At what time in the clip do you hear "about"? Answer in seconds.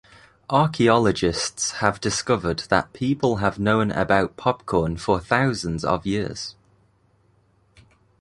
3.91-4.35